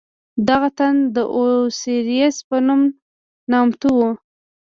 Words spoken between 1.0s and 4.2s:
د اوسیریس په نوم نامتوو.